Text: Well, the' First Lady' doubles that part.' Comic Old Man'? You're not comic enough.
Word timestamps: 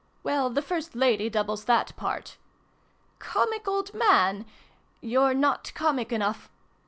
Well, 0.23 0.49
the' 0.49 0.63
First 0.63 0.95
Lady' 0.95 1.29
doubles 1.29 1.65
that 1.65 1.95
part.' 1.95 2.37
Comic 3.19 3.67
Old 3.67 3.93
Man'? 3.93 4.47
You're 5.01 5.35
not 5.35 5.71
comic 5.75 6.11
enough. 6.11 6.49